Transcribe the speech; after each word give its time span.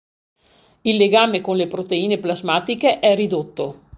Il 0.81 0.95
legame 0.97 1.41
con 1.41 1.55
le 1.57 1.67
proteine 1.67 2.17
plasmatiche 2.17 2.97
è 2.99 3.13
ridotto. 3.13 3.89